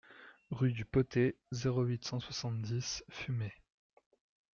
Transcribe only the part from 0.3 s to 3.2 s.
Rue du Potay, zéro huit, cent soixante-dix